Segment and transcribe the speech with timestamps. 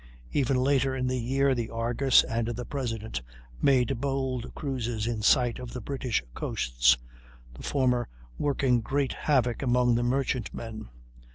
[0.31, 3.21] Even later in the year the Argus and the President
[3.61, 6.97] made bold cruises in sight of the British coasts,
[7.53, 8.07] the former
[8.39, 10.89] working great havoc among the merchant men.